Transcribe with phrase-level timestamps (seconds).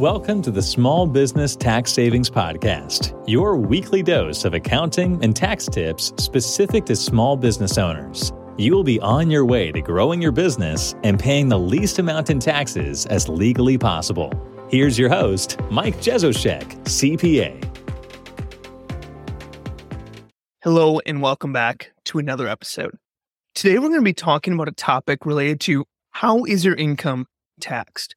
[0.00, 5.66] Welcome to the Small Business Tax Savings Podcast, your weekly dose of accounting and tax
[5.66, 8.32] tips specific to small business owners.
[8.56, 12.30] You will be on your way to growing your business and paying the least amount
[12.30, 14.32] in taxes as legally possible.
[14.70, 17.62] Here's your host, Mike Jesowshek, CPA.
[20.62, 22.96] Hello, and welcome back to another episode.
[23.54, 27.26] Today, we're going to be talking about a topic related to how is your income
[27.60, 28.14] taxed?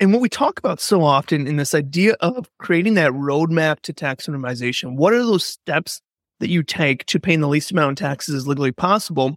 [0.00, 3.92] And what we talk about so often in this idea of creating that roadmap to
[3.92, 6.00] tax minimization, what are those steps
[6.40, 9.36] that you take to paying the least amount of taxes as legally possible?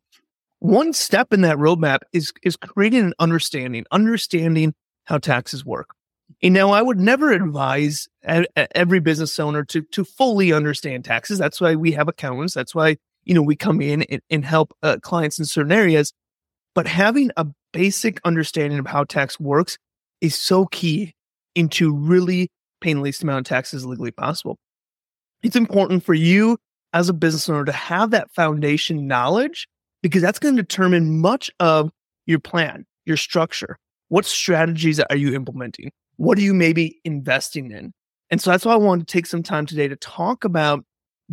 [0.59, 4.73] One step in that roadmap is, is creating an understanding, understanding
[5.03, 5.91] how taxes work.
[6.41, 11.37] And now I would never advise every business owner to, to fully understand taxes.
[11.37, 12.55] That's why we have accountants.
[12.55, 16.13] That's why, you know, we come in and, and help uh, clients in certain areas.
[16.73, 19.77] But having a basic understanding of how tax works
[20.21, 21.13] is so key
[21.55, 22.49] into really
[22.81, 24.57] paying the least amount of taxes legally possible.
[25.43, 26.57] It's important for you
[26.93, 29.67] as a business owner to have that foundation knowledge
[30.01, 31.91] because that's going to determine much of
[32.25, 33.77] your plan, your structure.
[34.09, 35.91] What strategies are you implementing?
[36.17, 37.93] What are you maybe investing in?
[38.29, 40.83] And so that's why I wanted to take some time today to talk about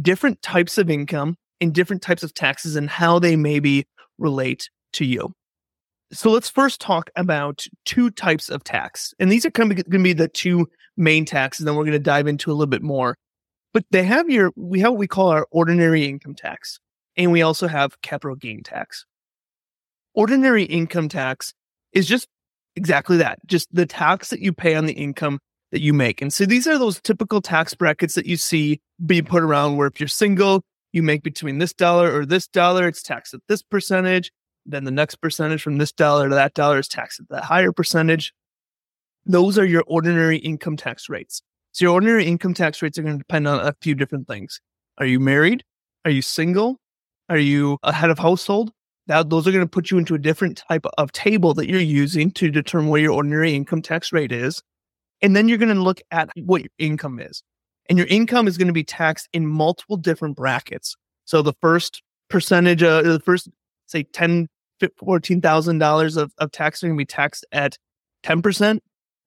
[0.01, 3.87] different types of income and different types of taxes and how they maybe
[4.19, 5.33] relate to you.
[6.15, 9.13] So let's first talk about two types of tax.
[9.19, 11.63] And these are kind of going to be the two main taxes.
[11.63, 13.19] and Then we're going to dive into a little bit more.
[13.73, 16.79] But they have your, we have what we call our ordinary income tax.
[17.17, 19.05] And we also have capital gain tax.
[20.15, 21.53] Ordinary income tax
[21.93, 22.29] is just
[22.77, 25.41] exactly that, just the tax that you pay on the income
[25.73, 26.23] that you make.
[26.23, 29.89] And so these are those typical tax brackets that you see being put around where
[29.89, 30.63] if you're single,
[30.93, 34.31] you make between this dollar or this dollar, it's taxed at this percentage
[34.67, 37.73] then the next percentage from this dollar to that dollar is taxed at that higher
[37.73, 38.33] percentage.
[39.27, 41.43] Those are your ordinary income tax rates.
[41.73, 44.61] So your ordinary income tax rates are going to depend on a few different things.
[44.99, 45.65] Are you married?
[46.05, 46.79] Are you single?
[47.29, 48.71] Are you a head of household?
[49.07, 51.81] That those are going to put you into a different type of table that you're
[51.81, 54.63] using to determine where your ordinary income tax rate is.
[55.21, 57.43] And then you're going to look at what your income is.
[57.89, 60.97] And your income is going to be taxed in multiple different brackets.
[61.25, 63.49] So the first percentage, uh, the first,
[63.87, 64.49] say 10
[64.81, 67.79] $14,000 of, of tax are going to be taxed at
[68.25, 68.81] 10%.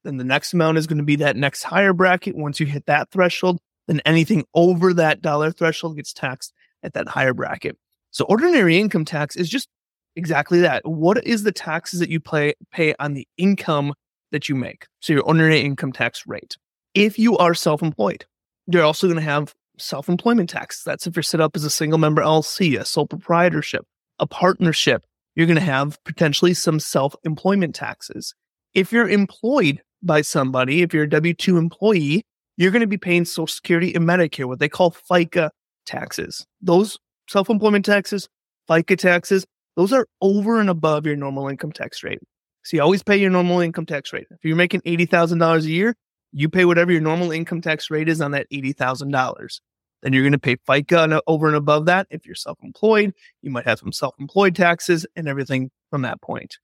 [0.04, 2.36] Then the next amount is going to be that next higher bracket.
[2.36, 6.54] Once you hit that threshold, then anything over that dollar threshold gets taxed
[6.84, 7.78] at that higher bracket.
[8.12, 9.68] So ordinary income tax is just
[10.16, 10.88] exactly that.
[10.88, 13.94] What is the taxes that you pay, pay on the income
[14.32, 14.88] that you make?
[15.00, 16.58] So your ordinary income tax rate.
[16.94, 18.26] If you are self-employed,
[18.68, 20.84] you're also going to have self-employment tax.
[20.84, 23.86] That's if you're set up as a single member LLC, a sole proprietorship,
[24.20, 25.06] a partnership,
[25.38, 28.34] you're going to have potentially some self employment taxes.
[28.74, 32.24] If you're employed by somebody, if you're a W 2 employee,
[32.58, 35.52] you're going to be paying Social Security and Medicare, what they call FICA
[35.86, 36.44] taxes.
[36.60, 36.98] Those
[37.30, 38.28] self employment taxes,
[38.68, 42.20] FICA taxes, those are over and above your normal income tax rate.
[42.64, 44.26] So you always pay your normal income tax rate.
[44.32, 45.96] If you're making $80,000 a year,
[46.32, 49.60] you pay whatever your normal income tax rate is on that $80,000.
[50.02, 52.08] Then you're going to pay FICA over and above that.
[52.10, 56.22] If you're self employed, you might have some self employed taxes and everything from that
[56.22, 56.58] point.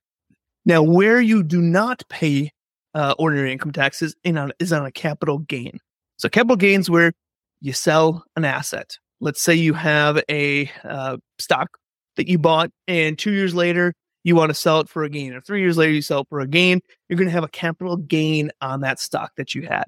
[0.66, 2.52] Now, where you do not pay
[2.94, 5.80] uh, ordinary income taxes in on, is on a capital gain.
[6.18, 7.14] So, capital gains where
[7.62, 8.98] you sell an asset.
[9.20, 11.78] Let's say you have a uh, stock
[12.18, 15.34] that you bought, and two years later, you want to sell it for a gain,
[15.34, 16.82] or three years later, you sell it for a gain.
[17.10, 19.86] You're going to have a capital gain on that stock that you had.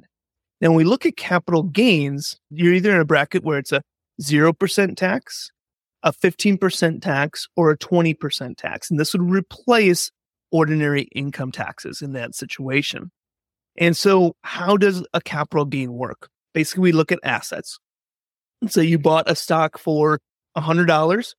[0.62, 3.82] Now, when we look at capital gains, you're either in a bracket where it's a
[4.22, 5.52] 0% tax,
[6.04, 8.90] a 15% tax, or a 20% tax.
[8.90, 10.12] And this would replace
[10.52, 13.12] ordinary income taxes in that situation.
[13.78, 16.30] And so, how does a capital gain work?
[16.54, 17.78] Basically, we look at assets.
[18.68, 20.20] So, you bought a stock for
[20.58, 21.34] $100.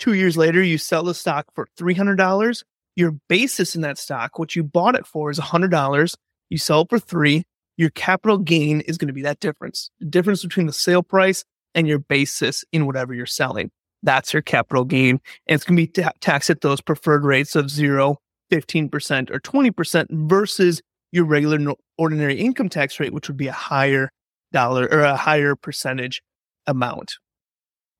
[0.00, 2.64] Two years later, you sell the stock for $300.
[2.96, 6.14] Your basis in that stock, what you bought it for, is $100.
[6.50, 7.44] You sell it for three
[7.78, 11.44] your capital gain is going to be that difference, the difference between the sale price
[11.74, 13.70] and your basis in whatever you're selling.
[14.02, 15.20] That's your capital gain.
[15.46, 18.16] And it's going to be ta- taxed at those preferred rates of zero,
[18.52, 20.82] 15%, or 20% versus
[21.12, 24.10] your regular no- ordinary income tax rate, which would be a higher
[24.52, 26.20] dollar or a higher percentage
[26.66, 27.14] amount.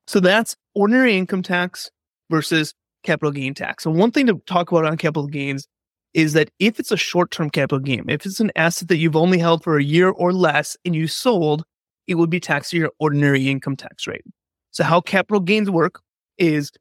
[0.08, 1.90] So that's ordinary income tax
[2.30, 3.86] versus capital gain tax.
[3.86, 5.68] And one thing to talk about on capital gains
[6.14, 9.16] is that if it's a short term capital gain, if it's an asset that you've
[9.16, 11.64] only held for a year or less and you sold,
[12.06, 14.24] it would be taxed at your ordinary income tax rate.
[14.70, 16.00] So, how capital gains work
[16.38, 16.72] is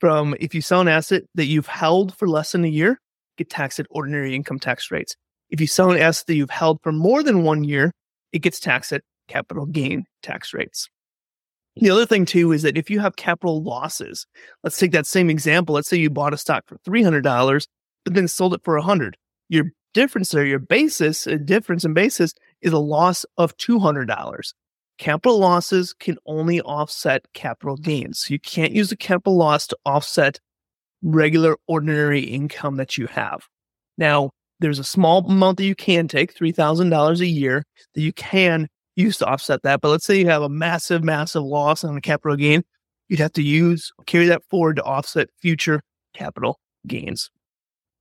[0.00, 3.00] from if you sell an asset that you've held for less than a year,
[3.36, 5.16] get taxed at ordinary income tax rates.
[5.50, 7.92] If you sell an asset that you've held for more than one year,
[8.32, 10.88] it gets taxed at capital gain tax rates.
[11.76, 14.26] The other thing too is that if you have capital losses,
[14.62, 15.74] let's take that same example.
[15.74, 17.66] Let's say you bought a stock for $300,
[18.06, 19.16] but then sold it for a 100.
[19.48, 22.32] Your difference there, your basis, a difference in basis
[22.62, 24.52] is a loss of $200.
[24.98, 28.30] Capital losses can only offset capital gains.
[28.30, 30.38] You can't use a capital loss to offset
[31.02, 33.42] regular ordinary income that you have.
[33.98, 34.30] Now,
[34.60, 37.64] there's a small amount that you can take, $3,000 a year,
[37.94, 39.80] that you can use to offset that.
[39.80, 42.62] But let's say you have a massive, massive loss on a capital gain,
[43.08, 45.82] you'd have to use, carry that forward to offset future
[46.14, 47.30] capital gains.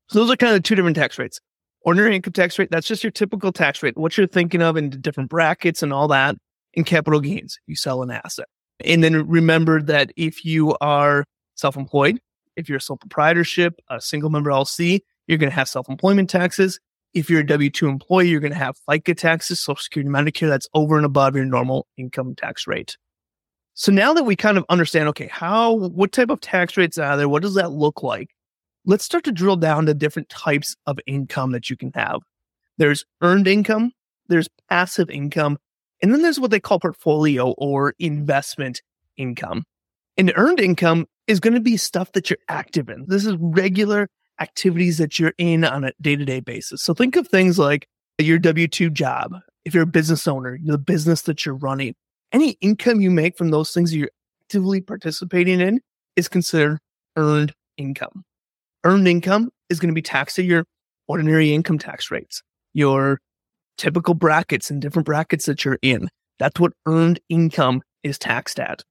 [0.09, 1.39] So those are kind of two different tax rates.
[1.81, 4.89] Ordinary income tax rate, that's just your typical tax rate, what you're thinking of in
[4.89, 6.35] different brackets and all that.
[6.73, 8.47] In capital gains, you sell an asset.
[8.83, 11.25] And then remember that if you are
[11.55, 12.19] self employed,
[12.55, 16.29] if you're a sole proprietorship, a single member LC, you're going to have self employment
[16.29, 16.79] taxes.
[17.13, 20.49] If you're a W 2 employee, you're going to have FICA taxes, Social Security, Medicare,
[20.49, 22.97] that's over and above your normal income tax rate.
[23.73, 27.15] So now that we kind of understand, okay, how, what type of tax rates are
[27.15, 27.29] there?
[27.29, 28.29] What does that look like?
[28.87, 32.21] Let's start to drill down to different types of income that you can have.
[32.77, 33.91] There's earned income,
[34.27, 35.57] there's passive income,
[36.03, 38.83] and then there's what they call portfolio or investment
[39.17, 39.63] income.
[40.17, 43.05] And earned income is going to be stuff that you're active in.
[43.07, 44.07] This is regular
[44.39, 46.83] activities that you're in on a day to day basis.
[46.83, 47.87] So think of things like
[48.19, 49.33] your W 2 job.
[49.63, 51.95] If you're a business owner, the business that you're running,
[52.31, 54.11] any income you make from those things you're
[54.43, 55.81] actively participating in
[56.15, 56.77] is considered
[57.15, 58.23] earned income.
[58.85, 60.63] Earned income is going to be taxed at your
[61.07, 62.43] ordinary income tax rates,
[62.73, 63.19] your
[63.77, 66.07] typical brackets and different brackets that you're in.
[66.37, 68.83] That's what earned income is taxed at.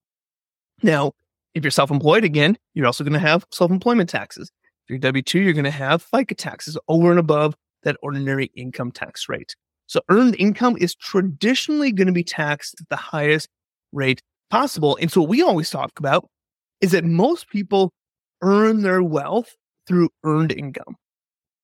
[0.82, 1.12] Now,
[1.55, 4.50] if you're self employed again, you're also going to have self employment taxes.
[4.85, 7.55] If you're W 2, you're going to have FICA taxes over and above
[7.85, 9.55] that ordinary income tax rate.
[9.87, 13.49] So earned income is traditionally going to be taxed at the highest
[13.93, 14.99] rate possible.
[15.00, 16.29] And so what we always talk about
[16.81, 17.93] is that most people
[18.43, 19.55] earn their wealth
[19.87, 20.97] through earned income.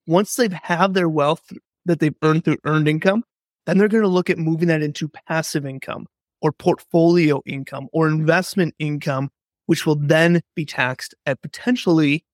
[0.07, 1.53] Once they've had their wealth
[1.85, 3.25] that they've earned through earned income,
[3.67, 6.07] then they're going to look at moving that into passive income
[6.41, 9.31] or portfolio income or investment income,
[9.67, 12.25] which will then be taxed at potentially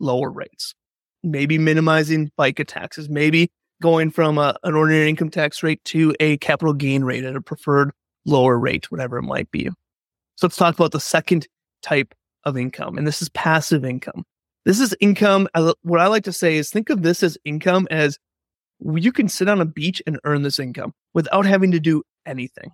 [0.00, 0.74] lower rates.
[1.22, 3.50] Maybe minimizing FICA taxes, maybe
[3.82, 7.40] going from a, an ordinary income tax rate to a capital gain rate at a
[7.40, 7.90] preferred
[8.24, 9.68] lower rate, whatever it might be.
[10.36, 11.46] So let's talk about the second
[11.82, 12.14] type
[12.44, 14.24] of income, and this is passive income.
[14.66, 15.48] This is income.
[15.82, 18.18] What I like to say is think of this as income as
[18.80, 22.72] you can sit on a beach and earn this income without having to do anything.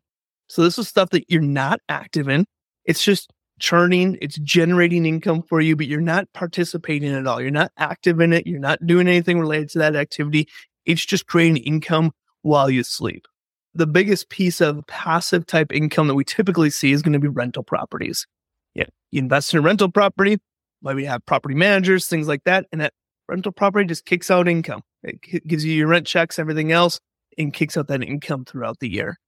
[0.49, 2.47] So this is stuff that you're not active in.
[2.87, 3.31] It's just
[3.61, 7.43] churning, it's generating income for you, but you're not participating at all.
[7.43, 8.47] You're not active in it.
[8.47, 10.49] You're not doing anything related to that activity.
[10.87, 13.29] It's just creating income while you sleep.
[13.75, 17.29] The biggest piece of passive type income that we typically see is going to be
[17.29, 18.27] rental properties.
[18.75, 20.39] Yeah, you invest in a rental property,
[20.82, 22.93] maybe have property managers, things like that, and that
[23.29, 24.82] rental property just kicks out income.
[25.02, 27.00] It gives you your rent checks, everything else,
[27.38, 29.19] and kicks out that income throughout the year.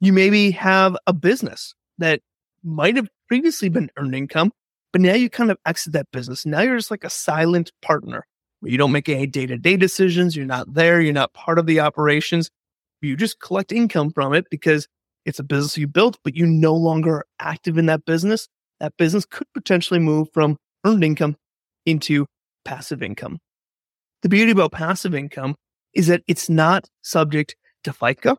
[0.00, 2.20] You maybe have a business that
[2.62, 4.52] might have previously been earned income,
[4.92, 6.44] but now you kind of exit that business.
[6.44, 8.26] Now you're just like a silent partner
[8.60, 10.36] where you don't make any day to day decisions.
[10.36, 11.00] You're not there.
[11.00, 12.50] You're not part of the operations.
[13.00, 14.88] You just collect income from it because
[15.26, 18.48] it's a business you built, but you no longer are active in that business.
[18.80, 21.36] That business could potentially move from earned income
[21.86, 22.26] into
[22.64, 23.38] passive income.
[24.22, 25.54] The beauty about passive income
[25.92, 28.36] is that it's not subject to FICA.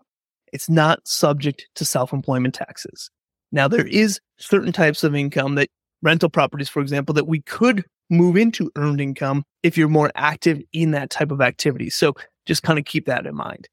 [0.52, 3.10] It's not subject to self employment taxes.
[3.52, 5.70] Now, there is certain types of income that
[6.02, 10.62] rental properties, for example, that we could move into earned income if you're more active
[10.74, 11.90] in that type of activity.
[11.90, 12.14] So
[12.46, 13.68] just kind of keep that in mind.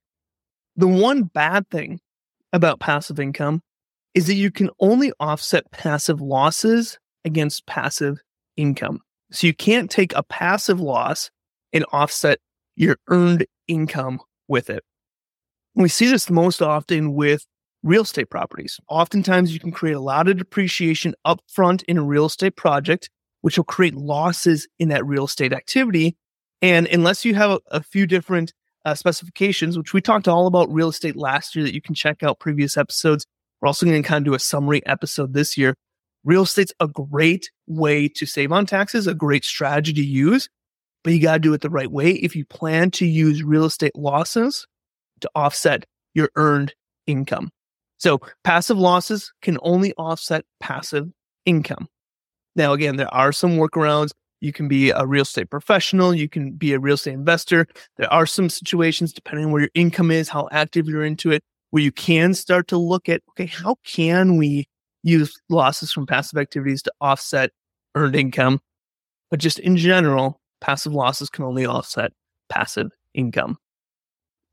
[0.77, 2.01] The one bad thing
[2.53, 3.61] about passive income
[4.15, 8.19] is that you can only offset passive losses against passive
[8.57, 9.01] income.
[9.31, 11.31] So you can't take a passive loss
[11.73, 12.39] and offset
[12.77, 14.85] your earned income with it.
[15.75, 17.47] We see this most often with
[17.83, 18.79] real estate properties.
[18.89, 23.09] Oftentimes, you can create a lot of depreciation upfront in a real estate project,
[23.41, 26.17] which will create losses in that real estate activity.
[26.61, 28.53] And unless you have a, a few different
[28.85, 32.23] uh, specifications, which we talked all about real estate last year, that you can check
[32.23, 33.27] out previous episodes.
[33.61, 35.75] We're also going to kind of do a summary episode this year.
[36.25, 40.49] Real estate's a great way to save on taxes, a great strategy to use,
[41.03, 43.65] but you got to do it the right way if you plan to use real
[43.65, 44.67] estate losses
[45.21, 46.75] to offset your earned
[47.07, 47.51] income.
[47.99, 51.09] So passive losses can only offset passive
[51.47, 51.89] income.
[52.55, 54.11] Now, again, there are some workarounds.
[54.41, 56.15] You can be a real estate professional.
[56.15, 57.67] You can be a real estate investor.
[57.97, 61.43] There are some situations, depending on where your income is, how active you're into it,
[61.71, 64.67] where you can start to look at, okay, how can we
[65.03, 67.51] use losses from passive activities to offset
[67.95, 68.61] earned income?
[69.31, 72.13] But just in general, passive losses can only offset
[72.49, 73.59] passive income.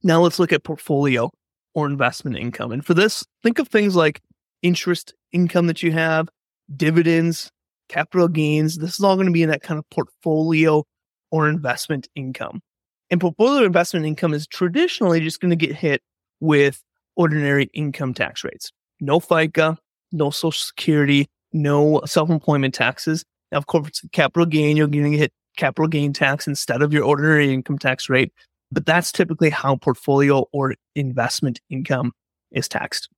[0.03, 1.31] Now let's look at portfolio
[1.73, 2.71] or investment income.
[2.71, 4.21] And for this, think of things like
[4.61, 6.29] interest income that you have,
[6.75, 7.51] dividends,
[7.89, 8.77] capital gains.
[8.77, 10.83] This is all going to be in that kind of portfolio
[11.31, 12.61] or investment income.
[13.09, 16.01] And portfolio investment income is traditionally just going to get hit
[16.39, 16.83] with
[17.15, 18.71] ordinary income tax rates.
[19.01, 19.77] No FICA,
[20.11, 23.23] no Social Security, no self employment taxes.
[23.51, 27.03] Now, of course, capital gain, you're going to hit capital gain tax instead of your
[27.03, 28.31] ordinary income tax rate.
[28.71, 32.13] But that's typically how portfolio or investment income
[32.51, 33.09] is taxed.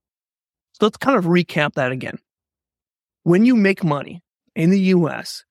[0.74, 2.18] So let's kind of recap that again.
[3.24, 4.22] When you make money
[4.56, 5.44] in the US,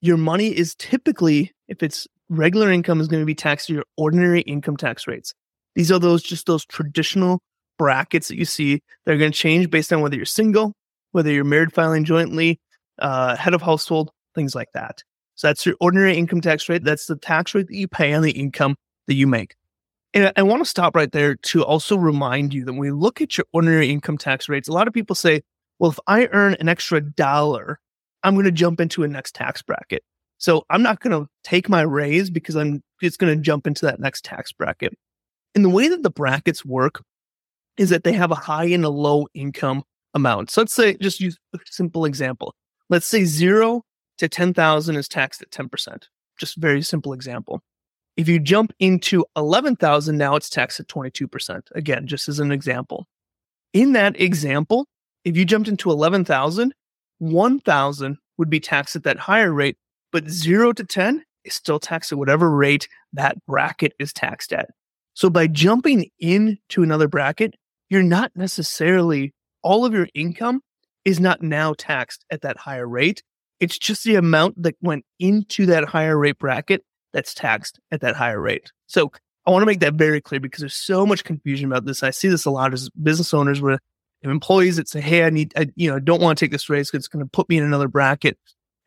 [0.00, 3.84] your money is typically, if it's regular income, is going to be taxed at your
[3.96, 5.32] ordinary income tax rates.
[5.74, 7.40] These are those just those traditional
[7.82, 8.80] brackets that you see.
[9.04, 10.72] They're going to change based on whether you're single,
[11.10, 12.60] whether you're married filing jointly,
[13.00, 15.02] uh, head of household, things like that.
[15.34, 16.84] So that's your ordinary income tax rate.
[16.84, 18.76] That's the tax rate that you pay on the income
[19.08, 19.56] that you make.
[20.14, 23.20] And I want to stop right there to also remind you that when we look
[23.20, 25.42] at your ordinary income tax rates, a lot of people say,
[25.80, 27.80] well, if I earn an extra dollar,
[28.22, 30.04] I'm going to jump into a next tax bracket.
[30.38, 33.86] So I'm not going to take my raise because I'm just going to jump into
[33.86, 34.92] that next tax bracket.
[35.56, 37.02] And the way that the brackets work
[37.76, 39.82] is that they have a high and a low income
[40.14, 40.50] amount.
[40.50, 42.54] So let's say, just use a simple example.
[42.90, 43.82] Let's say zero
[44.18, 46.04] to 10,000 is taxed at 10%.
[46.38, 47.62] Just very simple example.
[48.16, 51.62] If you jump into 11,000, now it's taxed at 22%.
[51.74, 53.06] Again, just as an example.
[53.72, 54.86] In that example,
[55.24, 56.74] if you jumped into 11,000,
[57.18, 59.76] 1,000 would be taxed at that higher rate,
[60.10, 64.68] but 0 to 10 is still taxed at whatever rate that bracket is taxed at.
[65.14, 67.54] So by jumping into another bracket,
[67.92, 70.62] you're not necessarily all of your income
[71.04, 73.22] is not now taxed at that higher rate.
[73.60, 76.82] It's just the amount that went into that higher rate bracket
[77.12, 78.72] that's taxed at that higher rate.
[78.86, 79.12] So
[79.44, 82.02] I want to make that very clear because there's so much confusion about this.
[82.02, 83.78] I see this a lot as business owners where
[84.22, 86.90] employees that say, Hey, I need, I, you know, don't want to take this raise
[86.90, 88.38] because it's going to put me in another bracket.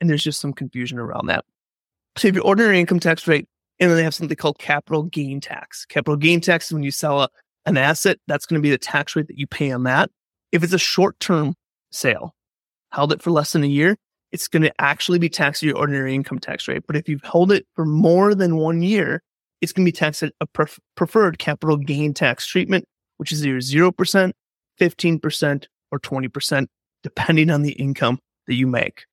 [0.02, 1.46] And there's just some confusion around that.
[2.18, 3.48] So if your ordinary income tax rate,
[3.80, 5.86] and then they have something called capital gain tax.
[5.86, 7.30] Capital gain tax is when you sell a,
[7.66, 10.10] an asset, that's going to be the tax rate that you pay on that.
[10.52, 11.56] If it's a short term
[11.92, 12.34] sale,
[12.92, 13.98] held it for less than a year,
[14.32, 16.84] it's going to actually be taxed at your ordinary income tax rate.
[16.88, 19.22] But if you've held it for more than one year,
[19.62, 22.86] it's going to be taxed at a pref- preferred capital gain tax treatment,
[23.18, 24.32] which is either 0%,
[24.80, 26.68] 15%, or 20%,
[27.04, 29.06] depending on the income that you make.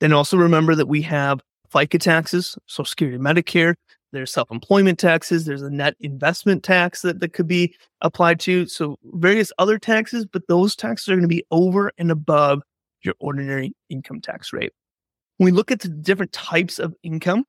[0.00, 1.40] Then also remember that we have
[1.72, 3.74] FICA taxes, Social Security, Medicare.
[4.12, 5.44] There's self employment taxes.
[5.44, 8.66] There's a net investment tax that, that could be applied to.
[8.66, 12.62] So various other taxes, but those taxes are going to be over and above
[13.02, 14.72] your ordinary income tax rate.
[15.36, 17.44] When we look at the different types of income,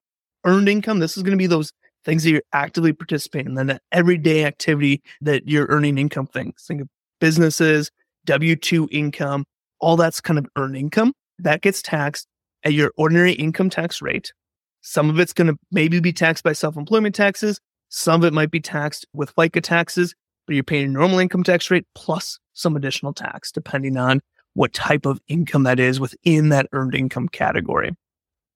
[0.46, 1.72] earned income, this is going to be those
[2.06, 6.64] things that you're actively participating in, then that everyday activity that you're earning income things.
[6.68, 6.88] Think of
[7.20, 7.90] businesses,
[8.26, 9.46] W 2 income,
[9.80, 12.28] all that's kind of earned income that gets taxed
[12.64, 14.34] at your ordinary income tax rate.
[14.82, 17.60] Some of it's going to maybe be taxed by self employment taxes.
[17.90, 20.14] Some of it might be taxed with FICA taxes,
[20.46, 24.22] but you're paying a normal income tax rate plus some additional tax, depending on
[24.54, 27.92] what type of income that is within that earned income category.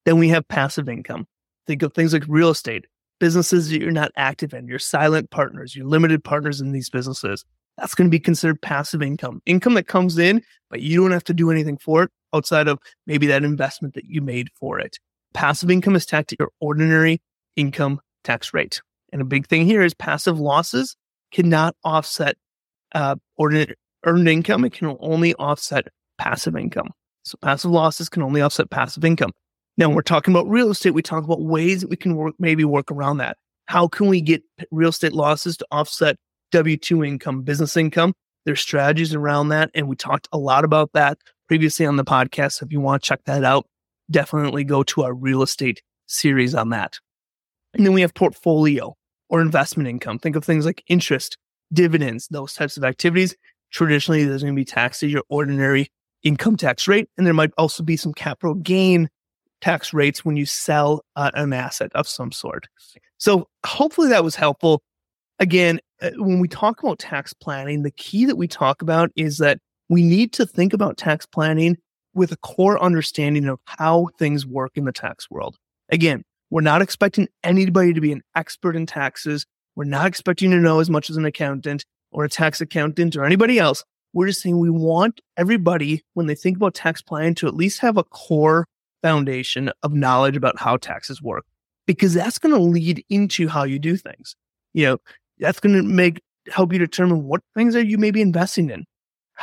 [0.06, 1.26] Then we have passive income.
[1.66, 2.86] Think of things like real estate,
[3.20, 7.46] businesses that you're not active in, your silent partners, your limited partners in these businesses.
[7.78, 11.24] That's going to be considered passive income, income that comes in, but you don't have
[11.26, 14.98] to do anything for it outside of maybe that investment that you made for it.
[15.34, 17.22] Passive income is taxed at your ordinary
[17.56, 18.82] income tax rate.
[19.12, 20.96] And a big thing here is passive losses
[21.32, 22.36] cannot offset
[22.94, 23.76] uh, ordinary,
[24.06, 25.88] earned income, it can only offset
[26.18, 26.90] passive income.
[27.24, 29.32] So passive losses can only offset passive income.
[29.78, 32.36] Now, when we're talking about real estate, we talk about ways that we can work,
[32.38, 33.38] maybe work around that.
[33.66, 36.18] How can we get real estate losses to offset
[36.52, 38.14] W 2 income, business income?
[38.46, 39.72] There's strategies around that.
[39.74, 42.54] And we talked a lot about that previously on the podcast.
[42.54, 43.66] So if you want to check that out,
[44.14, 47.00] definitely go to our real estate series on that.
[47.74, 48.96] And then we have portfolio
[49.30, 50.20] or investment income.
[50.20, 51.38] Think of things like interest,
[51.74, 53.36] dividends, those types of activities
[53.74, 55.92] traditionally there's going to be taxed at your ordinary
[56.22, 57.10] income tax rate.
[57.18, 59.10] And there might also be some capital gain
[59.60, 62.68] tax rates when you sell uh, an asset of some sort.
[63.18, 64.82] So hopefully that was helpful.
[65.40, 69.40] Again, uh, when we talk about tax planning, the key that we talk about is
[69.40, 69.58] that
[69.90, 71.78] we need to think about tax planning
[72.14, 75.58] with a core understanding of how things work in the tax world.
[75.90, 79.46] Again, we're not expecting anybody to be an expert in taxes.
[79.76, 83.26] We're not expecting to know as much as an accountant or a tax accountant or
[83.26, 83.84] anybody else.
[84.14, 87.80] We're just saying we want everybody, when they think about tax planning, to at least
[87.80, 88.68] have a core
[89.02, 91.46] foundation of knowledge about how taxes work,
[91.88, 94.36] because that's going to lead into how you do things.
[94.74, 94.98] You know,
[95.40, 98.86] that's going to make help you determine what things are you maybe investing in.